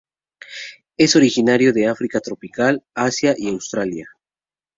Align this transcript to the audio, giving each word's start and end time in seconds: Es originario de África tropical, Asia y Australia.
Es 0.97 1.15
originario 1.15 1.73
de 1.73 1.85
África 1.85 2.19
tropical, 2.21 2.83
Asia 2.95 3.35
y 3.37 3.49
Australia. 3.49 4.09